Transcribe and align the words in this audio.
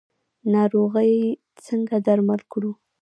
ناروغي 0.53 1.15
څنګه 1.65 1.95
درمل 2.07 2.41
کړو؟ 2.51 2.71